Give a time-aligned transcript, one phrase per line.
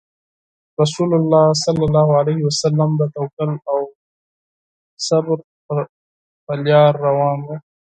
[0.81, 3.79] رسول الله صلى الله عليه وسلم د توکل او
[5.07, 5.37] صبر
[6.45, 7.55] په لار روان وو.